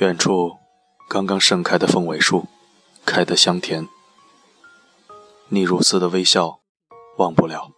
[0.00, 0.56] 远处，
[1.06, 2.46] 刚刚盛开的凤尾树，
[3.04, 3.86] 开得香甜。
[5.48, 6.60] 你如此的微笑，
[7.18, 7.70] 忘不了。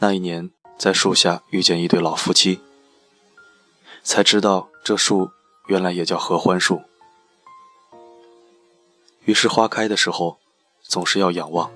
[0.00, 2.60] 那一年，在树下遇见一对老夫妻，
[4.02, 5.30] 才知道这树
[5.68, 6.82] 原来也叫合欢树。
[9.24, 10.38] 于是花开的时候，
[10.82, 11.70] 总是要仰望，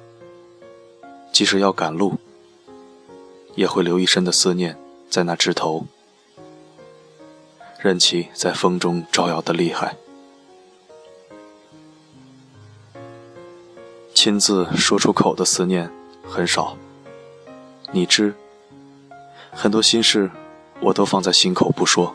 [1.33, 2.19] 即使要赶路，
[3.55, 4.77] 也会留一身的思念
[5.09, 5.87] 在那枝头。
[7.79, 9.95] 任其在风中招摇的厉害，
[14.15, 15.91] 亲自说出口的思念
[16.27, 16.77] 很少。
[17.93, 18.35] 你知，
[19.53, 20.31] 很多心事
[20.81, 22.15] 我都放在心口不说。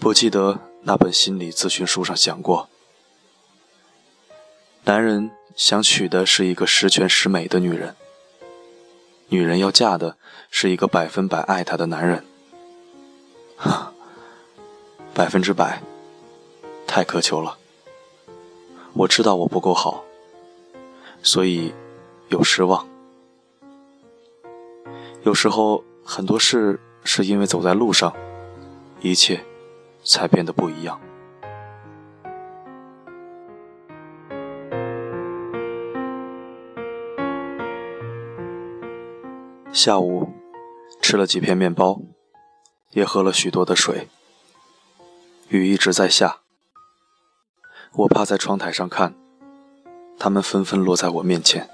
[0.00, 2.68] 不记得那本心理咨询书上讲过，
[4.84, 7.94] 男人想娶的是一个十全十美的女人，
[9.28, 10.16] 女人要嫁的
[10.50, 12.24] 是一个百分百爱她的男人。
[13.56, 13.92] 哈，
[15.14, 15.82] 百分之百，
[16.86, 17.56] 太苛求了。
[18.92, 20.04] 我知道我不够好，
[21.22, 21.74] 所以
[22.28, 22.86] 有失望。
[25.22, 28.12] 有时候很多事是因为走在路上，
[29.00, 29.40] 一切
[30.04, 31.00] 才变得不一样。
[39.72, 40.28] 下午
[41.02, 42.00] 吃了几片面包。
[42.96, 44.08] 也喝了许多的水。
[45.48, 46.40] 雨一直在下，
[47.92, 49.14] 我趴在窗台上看，
[50.18, 51.68] 它们纷纷落在我面前。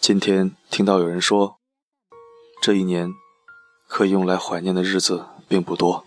[0.00, 1.60] 今天听到有人说，
[2.60, 3.14] 这一年
[3.86, 6.04] 可以用来怀念的日子并不多，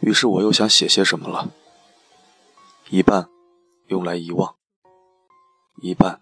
[0.00, 1.50] 于是我又想写些什么了，
[2.88, 3.28] 一半
[3.88, 4.56] 用来遗忘，
[5.82, 6.18] 一半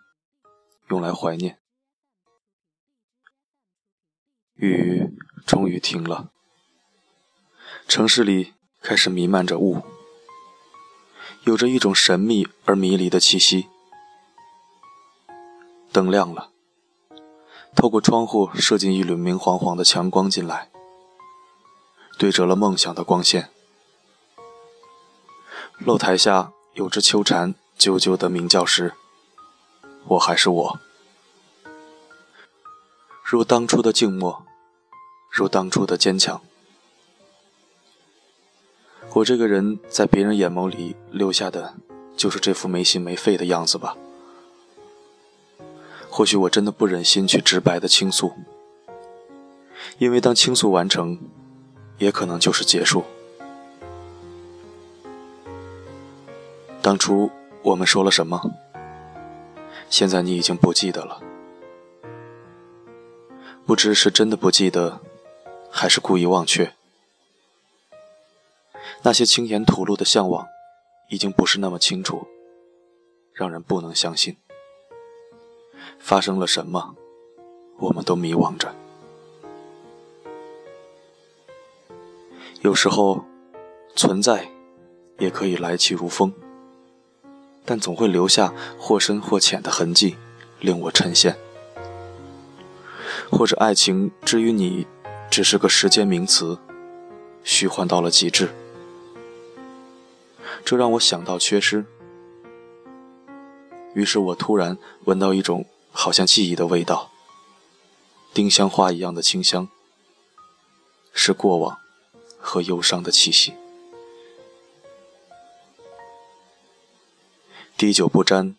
[0.88, 1.60] 用来怀念。
[4.58, 6.30] 雨终于停了，
[7.86, 9.82] 城市里开始弥漫着雾，
[11.44, 13.68] 有着一种神秘而迷离的气息。
[15.92, 16.50] 灯亮了，
[17.76, 20.68] 透过窗户射进一缕明晃晃的强光进来，
[22.18, 23.50] 对折了梦想的光线。
[25.78, 28.94] 露台下有只秋蝉啾啾的鸣叫时，
[30.08, 30.80] 我还是我，
[33.22, 34.44] 如当初的静默。
[35.38, 36.42] 如当初的坚强，
[39.12, 41.76] 我这个人在别人眼眸里留下的，
[42.16, 43.96] 就是这副没心没肺的样子吧。
[46.10, 48.32] 或许我真的不忍心去直白的倾诉，
[49.98, 51.16] 因为当倾诉完成，
[51.98, 53.04] 也可能就是结束。
[56.82, 57.30] 当初
[57.62, 58.42] 我们说了什么？
[59.88, 61.22] 现在你已经不记得了，
[63.64, 65.00] 不知是真的不记得。
[65.80, 66.74] 还是故意忘却，
[69.02, 70.44] 那些轻言吐露的向往，
[71.08, 72.26] 已经不是那么清楚，
[73.32, 74.36] 让人不能相信。
[76.00, 76.96] 发生了什么，
[77.78, 78.74] 我们都迷惘着。
[82.62, 83.24] 有时候，
[83.94, 84.50] 存在
[85.20, 86.34] 也可以来去如风，
[87.64, 90.16] 但总会留下或深或浅的痕迹，
[90.58, 91.38] 令我沉陷。
[93.30, 94.84] 或者，爱情之于你。
[95.30, 96.58] 只是个时间名词，
[97.44, 98.54] 虚幻到了极致。
[100.64, 101.84] 这让我想到缺失，
[103.94, 107.10] 于是我突然闻到一种好像记忆的味道，
[108.34, 109.68] 丁香花一样的清香，
[111.12, 111.78] 是过往
[112.38, 113.54] 和忧伤的气息。
[117.76, 118.56] 滴酒不沾，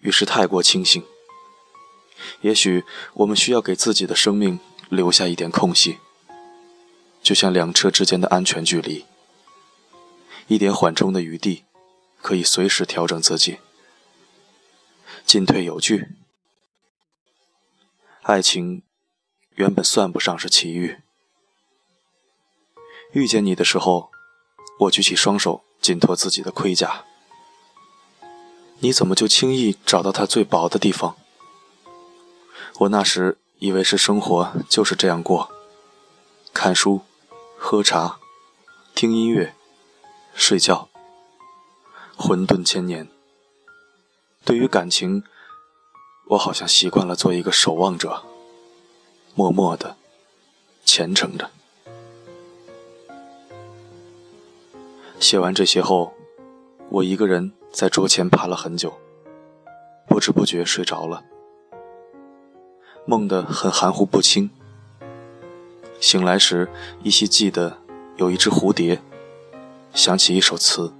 [0.00, 1.02] 于是太过清醒。
[2.40, 2.84] 也许
[3.14, 4.58] 我们需要给自己的生命。
[4.90, 6.00] 留下一点空隙，
[7.22, 9.06] 就像两车之间的安全距离，
[10.48, 11.64] 一点缓冲的余地，
[12.20, 13.60] 可以随时调整自己，
[15.24, 16.08] 进退有据。
[18.22, 18.82] 爱情
[19.54, 20.98] 原本算不上是奇遇，
[23.12, 24.10] 遇见你的时候，
[24.80, 27.04] 我举起双手紧托自己的盔甲，
[28.80, 31.16] 你怎么就轻易找到它最薄的地方？
[32.80, 33.38] 我那时。
[33.60, 35.50] 以为是生活就是这样过，
[36.54, 37.02] 看书、
[37.58, 38.18] 喝茶、
[38.94, 39.54] 听音乐、
[40.32, 40.88] 睡觉，
[42.16, 43.06] 混沌千年。
[44.46, 45.22] 对于感情，
[46.28, 48.22] 我好像习惯了做一个守望者，
[49.34, 49.94] 默默的、
[50.86, 51.50] 虔诚的。
[55.18, 56.14] 写完这些后，
[56.88, 58.98] 我一个人在桌前爬了很久，
[60.08, 61.22] 不知不觉睡着了。
[63.10, 64.48] 梦得很含糊不清，
[65.98, 66.68] 醒来时
[67.02, 67.76] 依稀记得
[68.14, 69.02] 有一只蝴蝶，
[69.92, 70.92] 想起一首词：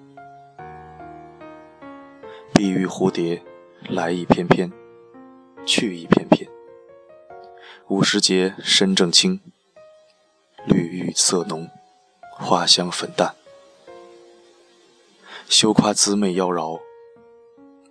[2.52, 3.40] 碧玉蝴蝶，
[3.88, 4.72] 来一翩翩，
[5.64, 6.48] 去一翩翩。
[7.86, 9.38] 五十节身正清，
[10.66, 11.70] 绿玉色浓，
[12.32, 13.36] 花香粉淡。
[15.48, 16.80] 休夸姿媚妖娆，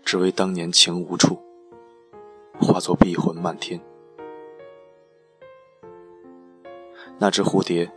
[0.04, 1.42] 只为当年情无处，
[2.60, 3.80] 化作碧魂漫天。
[7.20, 7.92] 那只蝴蝶，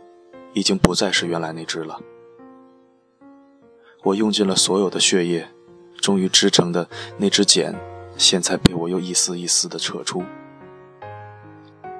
[0.53, 1.99] 已经不再是原来那只了。
[4.03, 5.47] 我用尽了所有的血液，
[6.01, 7.73] 终于织成的那只茧，
[8.17, 10.23] 现在被我又一丝一丝的扯出，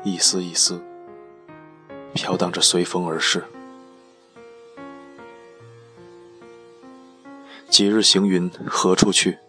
[0.03, 0.83] 一丝一丝，
[2.13, 3.41] 飘荡着随风而逝。
[7.69, 9.39] 几日行云何处去？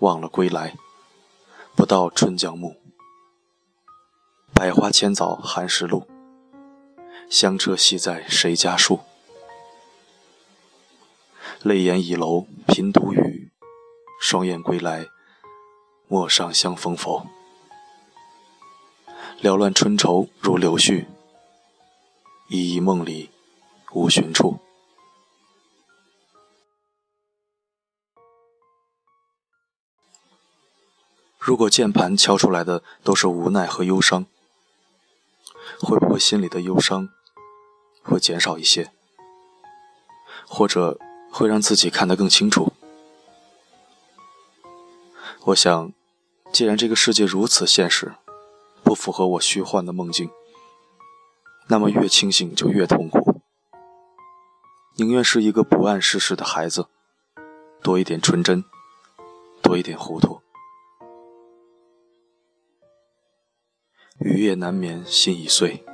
[0.00, 0.74] 忘了归来，
[1.74, 2.76] 不到春江暮。
[4.52, 6.06] 百花千枣寒食路，
[7.28, 9.00] 香车系在谁家树？
[11.62, 13.50] 泪眼倚楼频独语，
[14.20, 15.06] 双燕归来，
[16.06, 17.26] 陌上相逢否？
[19.42, 21.06] 缭乱春愁如柳絮，
[22.48, 23.30] 依依梦里
[23.92, 24.60] 无寻处。
[31.38, 34.26] 如果键盘敲出来的都是无奈和忧伤，
[35.80, 37.08] 会不会心里的忧伤
[38.06, 38.90] 会减少一些，
[40.46, 40.98] 或者
[41.30, 42.72] 会让自己看得更清楚？
[45.46, 45.92] 我想，
[46.52, 48.14] 既然这个世界如此现实，
[48.82, 50.30] 不符合我虚幻的梦境，
[51.68, 53.40] 那么越清醒就越痛苦。
[54.96, 56.88] 宁愿是一个不谙世事的孩子，
[57.82, 58.64] 多一点纯真，
[59.62, 60.40] 多一点糊涂。
[64.18, 65.84] 雨夜难眠心已碎，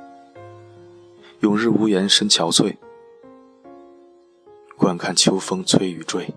[1.43, 2.77] 永日无言身憔悴。
[4.77, 6.33] 惯看秋风催雨坠，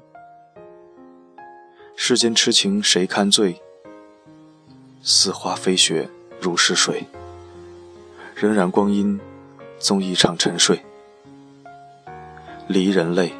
[1.94, 3.62] 世间痴情谁堪醉？
[5.04, 6.10] 似花飞雪
[6.40, 7.04] 如逝水，
[8.36, 9.20] 荏苒光阴
[9.78, 10.84] 纵一场沉睡。
[12.66, 13.32] 离人泪，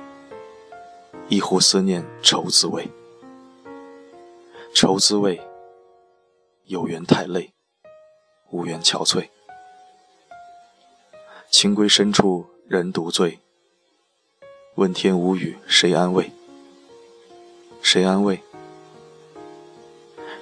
[1.28, 2.88] 一壶思念愁滋味。
[4.72, 5.40] 愁滋味，
[6.66, 7.52] 有缘太累。
[8.52, 9.28] 无缘憔悴，
[11.58, 13.38] 情归深处人独醉。
[14.74, 16.30] 问天无语谁安慰？
[17.80, 18.38] 谁安慰？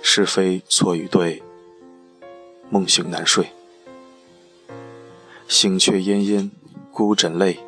[0.02, 1.40] 是非错与对，
[2.68, 3.48] 梦醒难睡。
[5.46, 6.50] 醒却奄奄
[6.90, 7.60] 孤枕泪，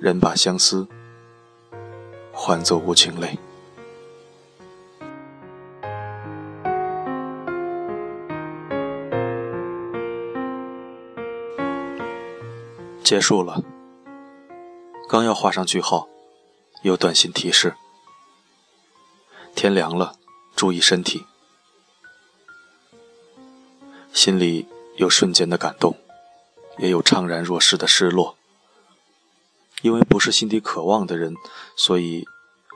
[0.00, 0.88] 人把相思
[2.32, 3.38] 换作无情泪。
[13.12, 13.62] 结束了，
[15.06, 16.08] 刚要画上句号，
[16.80, 17.74] 有短信提示：
[19.54, 20.16] 天凉了，
[20.56, 21.26] 注意身体。
[24.14, 24.66] 心里
[24.96, 25.94] 有瞬间的感动，
[26.78, 28.38] 也有怅然若失的失落。
[29.82, 31.34] 因为不是心底渴望的人，
[31.76, 32.26] 所以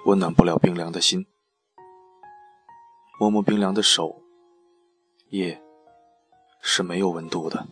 [0.04, 1.26] 温暖不了冰凉的心。
[3.18, 4.20] 摸摸冰凉的手，
[5.30, 5.62] 夜
[6.60, 7.66] 是没有温度的。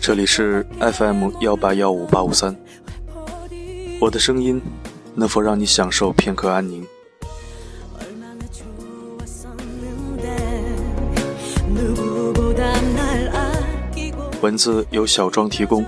[0.00, 2.56] 这里是 FM 幺八幺五八五三，
[4.00, 4.60] 我的声音
[5.14, 6.86] 能否让你享受片刻安宁？
[14.40, 15.84] 文字由小庄提供，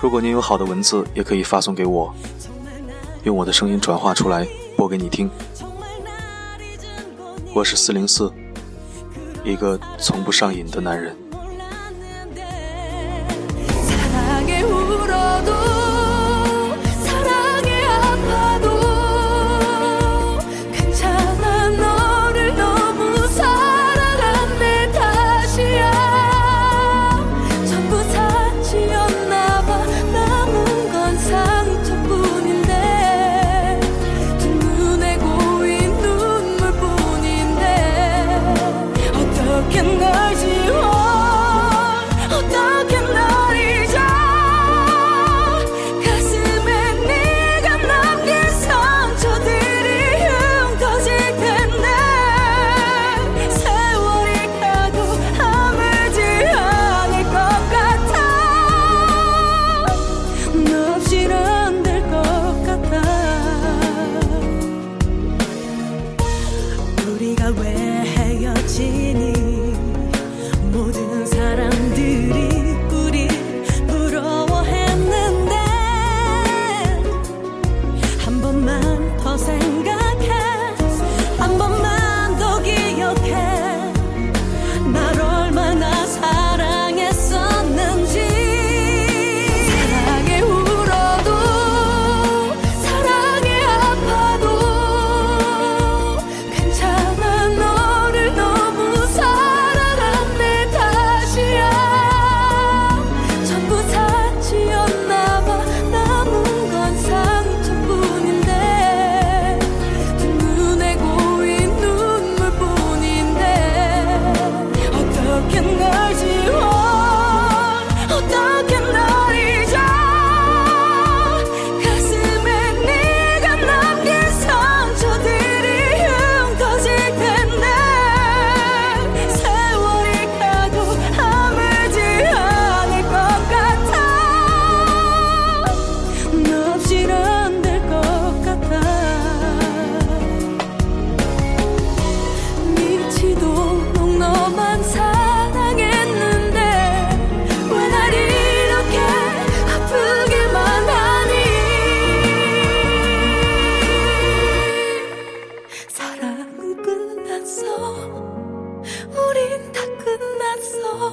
[0.00, 2.14] 如果您有好的文字，也可以发送给我，
[3.24, 5.28] 用我的声音转化出来播给你听。
[7.52, 8.32] 我是四零四，
[9.44, 11.16] 一个从不上瘾的男人。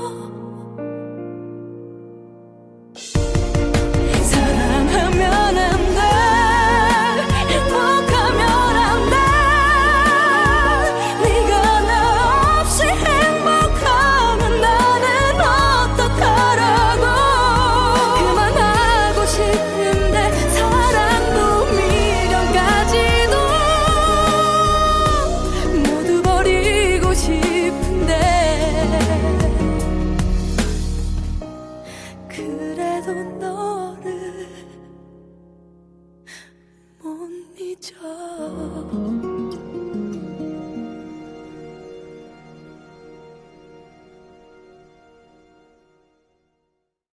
[0.05, 0.34] 我。